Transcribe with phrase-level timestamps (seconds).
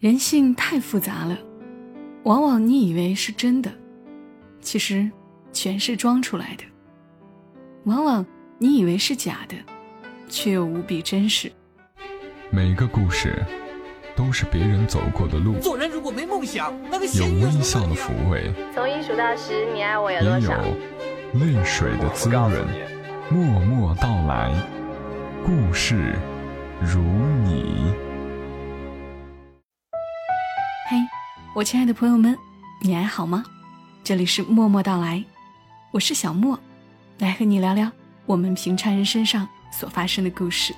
[0.00, 1.36] 人性太复杂了，
[2.22, 3.70] 往往你以为是真的，
[4.62, 5.10] 其实
[5.52, 6.64] 全是装出来的；
[7.84, 8.24] 往往
[8.56, 9.54] 你以为是假的，
[10.26, 11.52] 却又无比真实。
[12.48, 13.44] 每个故事
[14.16, 20.62] 都是别人走过的路，做人如果没梦想，那个有微笑的抚慰，从一数到十，你爱我有多少？
[21.34, 22.50] 也有泪水的滋润。
[23.30, 24.50] 默默到来，
[25.44, 26.14] 故事
[26.80, 27.02] 如
[27.44, 27.92] 你。
[30.90, 30.96] 嘿，
[31.54, 32.36] 我亲爱的朋友们，
[32.80, 33.44] 你还好吗？
[34.02, 35.24] 这里是默默到来，
[35.92, 36.58] 我是小莫，
[37.18, 37.88] 来和你聊聊
[38.26, 40.74] 我们平常人身上所发生的故事。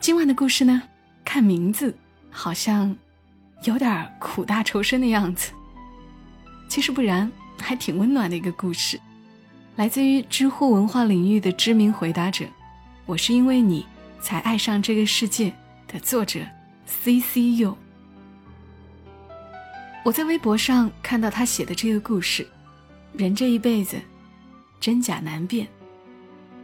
[0.00, 0.82] 今晚的故事呢，
[1.24, 1.96] 看名字
[2.30, 2.94] 好像
[3.64, 5.50] 有点苦大仇深的样子，
[6.68, 9.00] 其实不然，还挺温暖的一个故事，
[9.76, 12.44] 来自于知乎文化领域的知名回答者。
[13.06, 13.86] 我是因为你
[14.20, 15.50] 才爱上这个世界
[15.90, 16.40] 的作者。
[16.88, 17.76] C C U，
[20.04, 22.48] 我在微博上看到他写的这个故事，
[23.12, 23.96] 人这一辈子
[24.80, 25.68] 真假难辨，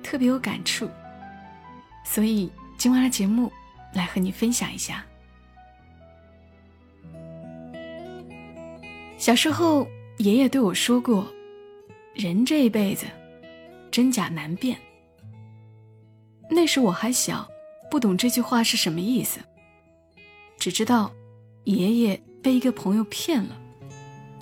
[0.02, 0.88] 特别有感触，
[2.06, 3.52] 所以今晚的节目
[3.92, 5.04] 来和你分享一下。
[9.18, 11.30] 小时候，爷爷对我说过
[12.16, 13.06] ：“人这一辈子
[13.90, 14.76] 真假难辨。”
[16.50, 17.46] 那时我还小，
[17.90, 19.38] 不懂这句话是什么意思。
[20.64, 21.12] 只知道，
[21.64, 23.60] 爷爷被一个朋友骗了，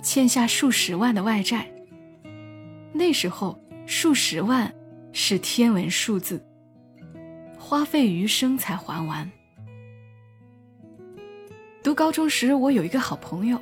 [0.01, 1.69] 欠下数十万的外债。
[2.93, 4.73] 那时候，数十万
[5.11, 6.41] 是天文数字，
[7.59, 9.29] 花费余生才还完。
[11.83, 13.61] 读高中时，我有一个好朋友，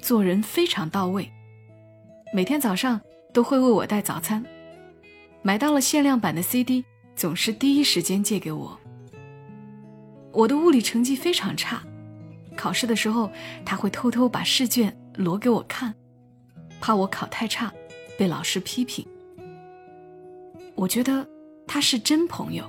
[0.00, 1.28] 做人非常到位，
[2.32, 3.00] 每天早上
[3.34, 4.46] 都会为我带早餐，
[5.42, 6.84] 买到了限量版的 CD，
[7.16, 8.79] 总是第一时间借给我。
[10.32, 11.82] 我的物理成绩非常差，
[12.56, 13.30] 考试的时候
[13.64, 15.94] 他会偷偷把试卷挪给我看，
[16.80, 17.72] 怕我考太差
[18.18, 19.06] 被老师批评。
[20.74, 21.26] 我觉得
[21.66, 22.64] 他是真朋友，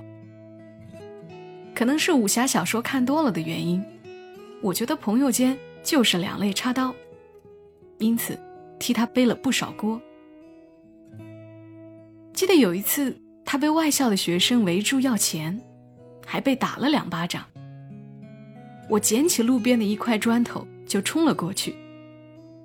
[1.75, 3.83] 可能是武侠小说看多了的原因，
[4.61, 6.93] 我觉得朋友间就是两肋插刀，
[7.99, 8.37] 因此
[8.79, 10.01] 替他背了不少锅。
[12.33, 15.61] 记得有一次，他被外校的学生围住要钱。
[16.23, 17.43] 还被打了两巴掌。
[18.89, 21.75] 我捡起路边的一块砖头就冲了过去，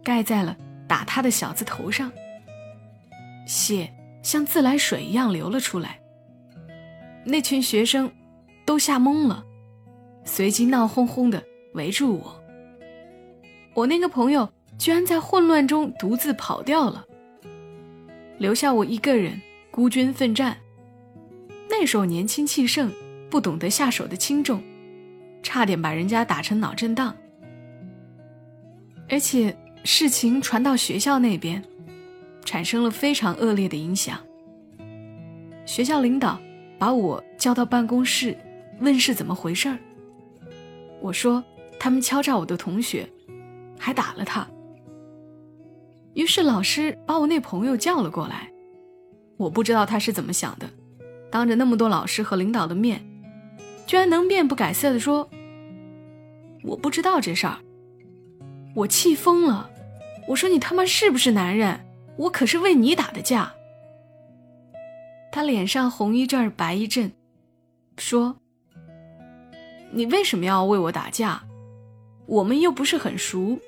[0.02, 0.56] 盖在了
[0.88, 2.10] 打他的小子头上，
[3.46, 6.00] 血像自来水一样流了出来。
[7.24, 8.10] 那群学生
[8.64, 9.44] 都吓懵了，
[10.24, 11.42] 随即闹哄哄的
[11.74, 12.42] 围住我。
[13.74, 17.04] 我那个朋友居然在混乱中独自跑掉了，
[18.38, 19.40] 留下我一个人
[19.70, 20.56] 孤军奋战。
[21.68, 22.92] 那时候年轻气盛。
[23.28, 24.62] 不懂得下手的轻重，
[25.46, 27.14] 差点把人家打成脑震荡。
[29.08, 31.62] 而且事情传到学校那边，
[32.44, 34.18] 产生了非常恶劣的影响。
[35.64, 36.36] 学校领导
[36.80, 38.36] 把我叫到办公室，
[38.80, 39.78] 问是怎么回事儿。
[41.00, 41.42] 我说
[41.78, 43.08] 他们敲诈我的同学，
[43.78, 44.44] 还打了他。
[46.14, 48.50] 于是老师把我那朋友叫了过来，
[49.36, 50.68] 我不知道他是怎么想的，
[51.30, 53.00] 当着那么多老师和领导的面。
[53.86, 55.30] 居然能面不改色的说
[56.66, 57.58] ：“我不知道这事儿。”
[58.76, 59.70] 我气疯了，
[60.28, 61.80] 我说：“你他妈是不是男人？
[62.18, 63.54] 我可是为你打的架。”
[65.32, 67.12] 他脸上红一阵白一阵，
[67.96, 68.36] 说
[69.92, 71.42] ：“你为什么要为我打架？
[72.26, 73.58] 我们又不是很熟。”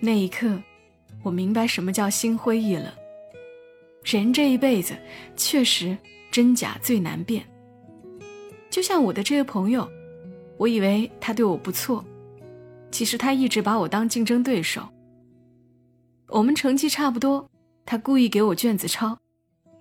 [0.00, 0.60] 那一刻，
[1.22, 2.86] 我明白什么叫心灰意冷。
[4.02, 4.94] 人这一辈子，
[5.36, 5.96] 确实
[6.30, 7.42] 真假最难辨。
[8.68, 9.88] 就像我的这个朋友，
[10.56, 12.04] 我以为他对我不错，
[12.90, 14.88] 其实他一直把我当竞争对手。
[16.28, 17.48] 我们成绩差不多，
[17.84, 19.18] 他故意给我卷子抄，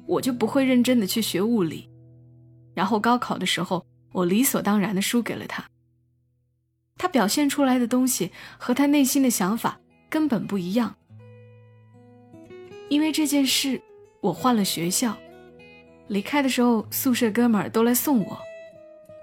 [0.05, 1.89] 我就不会认真的去学物理，
[2.73, 5.63] 然后高考的时候，我理所当然的输给了他。
[6.97, 10.95] 他表现出来的东西和他内心的想法根本不一样。
[12.89, 13.81] 因为这件事，
[14.21, 15.17] 我换了学校，
[16.07, 18.37] 离开的时候，宿舍哥们儿都来送我。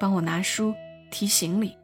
[0.01, 0.75] 帮我拿书、
[1.11, 1.77] 提行李，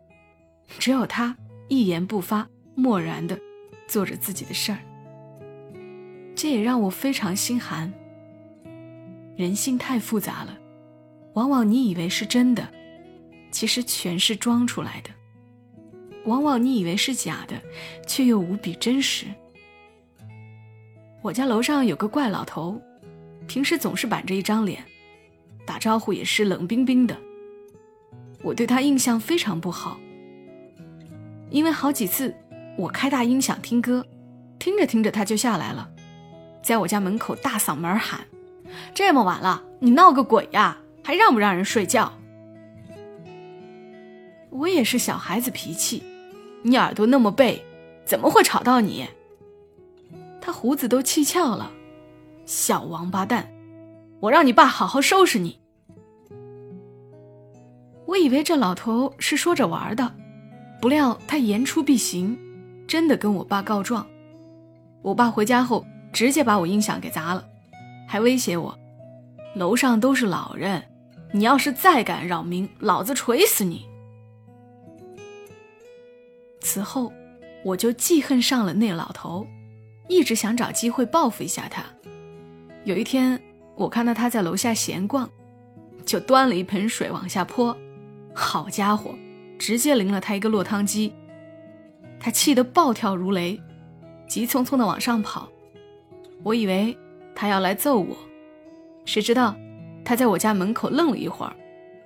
[0.78, 1.36] 只有他
[1.68, 3.38] 一言不发，漠然的
[3.86, 4.78] 做着自己的事儿。
[6.34, 7.92] 这也让我非常心寒。
[9.36, 10.56] 人性太复杂了，
[11.34, 12.66] 往往你以为是真的，
[13.50, 15.10] 其实全是装出来的；
[16.24, 17.60] 往往你以为是假的，
[18.06, 19.26] 却又无比真实。
[21.22, 22.80] 我家楼上有个怪老头，
[23.46, 24.84] 平时总是板着一张脸，
[25.66, 27.18] 打招呼也是冷冰冰的。
[28.42, 29.98] 我对他印象非常不好，
[31.50, 32.34] 因为好几次
[32.78, 34.04] 我开大音响听歌，
[34.58, 35.88] 听着听着他就下来了，
[36.62, 38.20] 在我家门口大嗓门喊
[38.94, 40.78] ：“这么晚了，你闹个鬼呀？
[41.02, 42.12] 还让不让人睡觉？”
[44.50, 46.02] 我也是小孩子脾气，
[46.62, 47.64] 你耳朵那么背，
[48.04, 49.06] 怎么会吵到你？
[50.40, 51.70] 他胡子都气翘了，
[52.44, 53.52] 小王八蛋，
[54.20, 55.58] 我让你爸好好收拾你。
[58.06, 60.12] 我以为这老头是说着玩的，
[60.80, 62.38] 不料他言出必行，
[62.86, 64.06] 真的跟我爸告状。
[65.02, 67.44] 我爸回家后直接把我音响给砸了，
[68.06, 68.76] 还威胁我
[69.54, 70.82] ：“楼上都是老人，
[71.32, 73.84] 你要是再敢扰民，老子锤死你！”
[76.60, 77.12] 此后，
[77.64, 79.46] 我就记恨上了那老头，
[80.08, 81.84] 一直想找机会报复一下他。
[82.84, 83.40] 有一天，
[83.74, 85.28] 我看到他在楼下闲逛，
[86.04, 87.76] 就端了一盆水往下泼。
[88.38, 89.14] 好家伙，
[89.58, 91.10] 直接淋了他一个落汤鸡。
[92.20, 93.58] 他气得暴跳如雷，
[94.28, 95.48] 急匆匆的往上跑。
[96.42, 96.96] 我以为
[97.34, 98.14] 他要来揍我，
[99.06, 99.56] 谁知道
[100.04, 101.56] 他在我家门口愣了一会儿，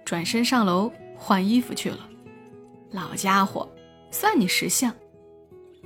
[0.04, 2.08] 转身上楼换衣服去了。
[2.92, 3.68] 老家伙，
[4.12, 4.94] 算你识相。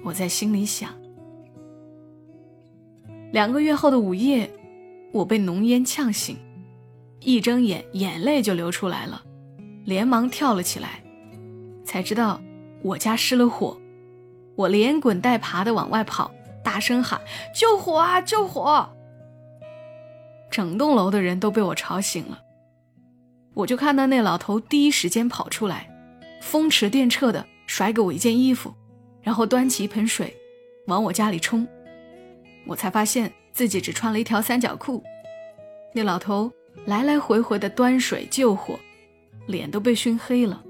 [0.03, 0.91] 我在心里想。
[3.33, 4.51] 两个月后的午夜，
[5.11, 6.37] 我被浓烟呛醒，
[7.21, 9.25] 一睁眼眼泪就流出来了。
[9.85, 11.03] 连忙跳了起来，
[11.85, 12.41] 才知道
[12.83, 13.79] 我家失了火，
[14.57, 16.31] 我连滚带爬的往外跑，
[16.63, 17.21] 大声喊
[17.55, 18.21] ：“救火啊！
[18.21, 18.89] 救火！”
[20.51, 22.41] 整栋楼的人都被我吵醒了。
[23.55, 25.89] 我就看到那老头第一时间跑出来，
[26.41, 28.73] 风驰电掣的甩给我一件衣服，
[29.23, 30.35] 然后端起一盆水
[30.87, 31.67] 往我家里冲。
[32.67, 35.03] 我才发现自己只穿了一条三角裤。
[35.93, 36.51] 那老头
[36.87, 38.79] 来来回回的端水救火。
[39.47, 40.63] 脸都被熏黑了，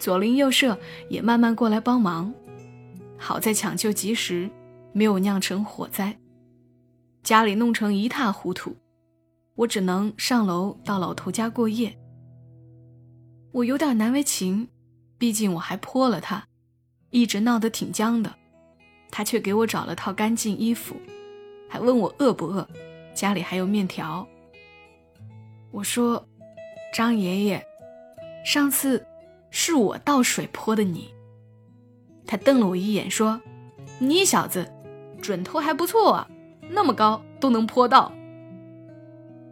[0.00, 0.78] 左邻右舍
[1.08, 2.32] 也慢慢过来帮忙，
[3.16, 4.50] 好在抢救及时，
[4.92, 6.16] 没有酿成火灾。
[7.22, 8.76] 家里弄成一塌糊涂，
[9.54, 11.96] 我只能上楼到老头家过夜。
[13.52, 14.68] 我有点难为情，
[15.18, 16.46] 毕竟我还泼了他，
[17.10, 18.34] 一直闹得挺僵的，
[19.10, 20.96] 他却给我找了套干净衣服，
[21.68, 22.66] 还问我饿不饿，
[23.14, 24.26] 家里还有面条。
[25.70, 26.26] 我说，
[26.94, 27.67] 张爷爷。
[28.48, 29.06] 上次
[29.50, 31.12] 是我倒水泼的你。
[32.26, 33.38] 他瞪了我一眼，说
[34.00, 34.66] ：“你小子
[35.20, 36.30] 准头还不错啊，
[36.70, 38.10] 那么高都能泼到。”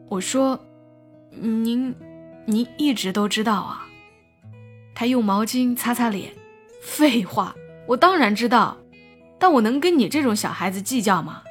[0.08, 0.58] 我说
[1.28, 1.94] ：“您，
[2.46, 3.86] 您一直都知道啊。”
[4.96, 6.32] 他用毛巾擦擦脸，
[6.80, 7.54] 废话，
[7.86, 8.78] 我当然知道，
[9.38, 11.42] 但我能跟你这种小孩子计较吗？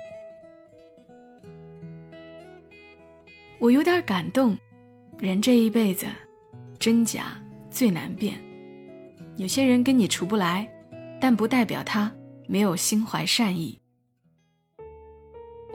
[3.59, 4.57] 我有点感动，
[5.19, 6.07] 人这一辈子。
[6.79, 8.39] 真假最难辨，
[9.37, 10.69] 有些人跟你处不来，
[11.19, 12.11] 但不代表他
[12.47, 13.79] 没有心怀善意。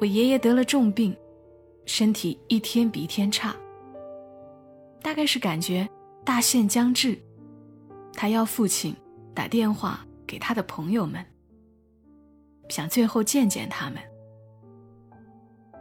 [0.00, 1.14] 我爷爷得了重病，
[1.84, 3.54] 身体一天比一天差，
[5.02, 5.88] 大概是感觉
[6.24, 7.18] 大限将至，
[8.14, 8.94] 他要父亲
[9.34, 11.24] 打电话给他的朋友们，
[12.68, 14.00] 想最后见见他们。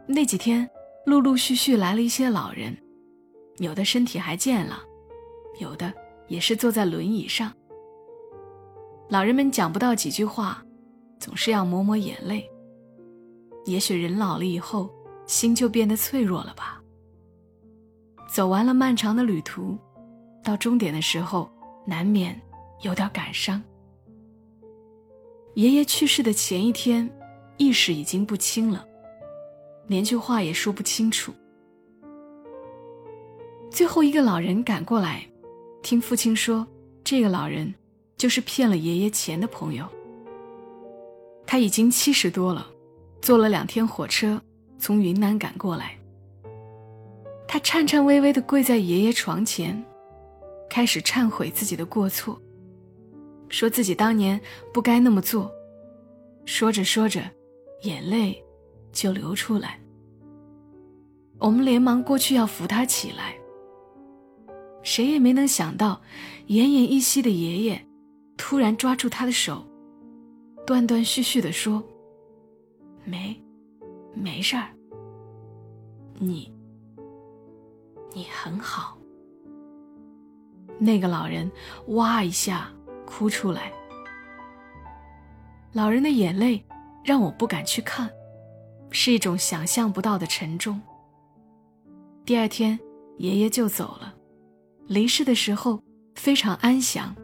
[0.06, 0.70] 那几天，
[1.06, 2.76] 陆陆续续来了一些老人，
[3.60, 4.84] 有的身体还健了。
[5.58, 5.94] 有的
[6.28, 7.52] 也是坐在轮椅上。
[9.10, 10.64] 老人们讲不到几句话，
[11.20, 12.48] 总是要抹抹眼泪。
[13.66, 14.90] 也许人老了以后，
[15.26, 16.82] 心就变得脆弱了吧。
[18.28, 19.78] 走完了漫长的旅途，
[20.44, 21.50] 到终点的时候，
[21.86, 22.40] 难免
[22.82, 23.62] 有点感伤。
[25.56, 27.10] 爷爷去世的前一天，
[27.58, 28.86] 意识已经不清了，
[29.88, 31.34] 连句话也说不清楚。
[33.72, 35.29] 最后一个老人赶过来。
[35.82, 36.68] 听父亲说，
[37.04, 37.74] 这个老人
[38.18, 39.88] 就是骗了爷爷钱的朋友。
[41.48, 42.68] 他已经七十多了，
[43.22, 44.40] 坐了两天火车
[44.78, 45.98] 从云南赶过来。
[47.48, 49.84] 他颤颤巍巍地跪在爷爷床前，
[50.70, 52.40] 开始忏悔自己的过错，
[53.48, 54.40] 说自己当年
[54.72, 55.52] 不该那么做。
[56.46, 57.22] 说着说着，
[57.82, 58.40] 眼泪
[58.92, 59.80] 就流出来。
[61.40, 63.39] 我们连忙过去要扶他起来。
[64.82, 66.02] 谁也没能想到，
[66.48, 67.86] 奄奄一息的爷爷
[68.38, 69.66] 突然抓住他的手，
[70.66, 71.84] 断断续续地说
[73.06, 73.40] ：“没，
[74.14, 74.70] 没事儿。
[76.18, 76.52] 你，
[78.14, 78.98] 你很好。”
[80.80, 81.52] 那个老人
[81.88, 82.72] 哇一下
[83.06, 83.72] 哭出来，
[85.74, 86.64] 老人的眼泪
[87.04, 88.10] 让我不敢去看，
[88.90, 90.80] 是一种想象不到的沉重。
[92.26, 92.80] 第二天，
[93.18, 94.16] 爷爷就走了。
[94.90, 95.80] 离世的时候，
[96.16, 97.16] 非常安详，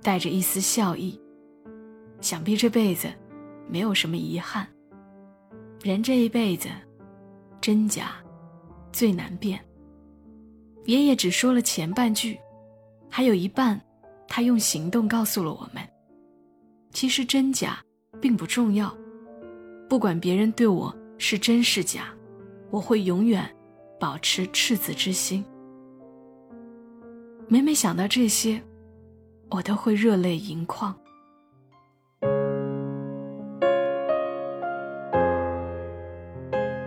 [0.00, 1.20] 带着一丝笑意。
[2.20, 3.08] 想必这辈子
[3.68, 4.64] 没有什么遗憾。
[5.82, 6.68] 人这一辈子，
[7.60, 8.12] 真假
[8.92, 9.58] 最难辨。
[10.84, 12.38] 爷爷只说了前半句，
[13.10, 13.80] 还有一半，
[14.28, 15.82] 他用行动告诉了我们：
[16.92, 17.82] 其实真假
[18.20, 18.96] 并不重要，
[19.88, 22.14] 不管别人对我是真是假，
[22.70, 23.44] 我会永远
[23.98, 25.44] 保持赤子之心。
[27.50, 28.60] 每每想到这些，
[29.48, 30.94] 我都会热泪盈眶。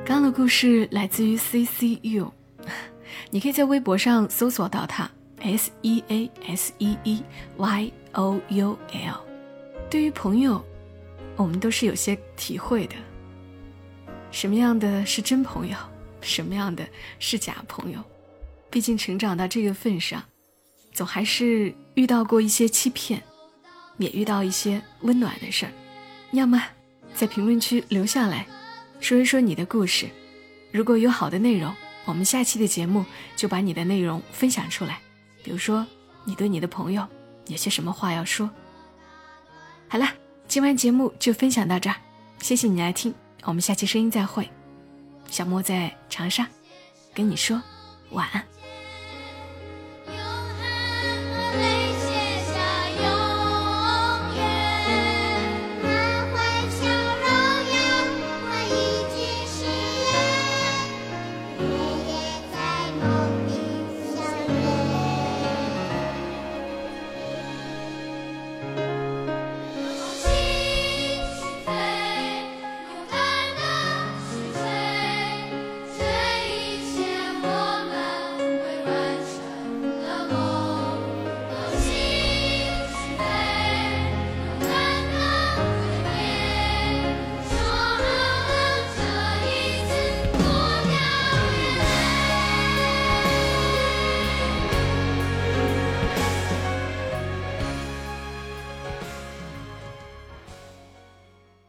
[0.05, 2.29] 刚的故事来自于 CCU，
[3.31, 7.23] 你可以在微博上搜索到它 S E A S E E
[7.57, 9.25] Y O U L。
[9.89, 10.63] 对于朋友，
[11.37, 12.93] 我们都是有些体会的。
[14.29, 15.75] 什么样的是真朋友，
[16.21, 16.87] 什么样的
[17.17, 17.99] 是假朋友？
[18.69, 20.23] 毕竟成长到这个份上，
[20.93, 23.21] 总还是遇到过一些欺骗，
[23.97, 25.71] 也遇到一些温暖的事儿。
[26.31, 26.61] 要么
[27.13, 28.47] 在评论区留下来。
[28.99, 30.07] 说一说你的故事，
[30.71, 31.73] 如果有好的内容，
[32.05, 33.03] 我们下期的节目
[33.35, 34.99] 就把你的内容分享出来。
[35.43, 35.83] 比如说，
[36.23, 37.03] 你对你的朋友
[37.47, 38.47] 有些什么话要说？
[39.87, 40.07] 好了，
[40.47, 41.95] 今晚节目就分享到这儿，
[42.41, 43.11] 谢谢你来听，
[43.43, 44.47] 我们下期声音再会。
[45.31, 46.47] 小莫在长沙，
[47.11, 47.59] 跟你说
[48.11, 48.50] 晚安。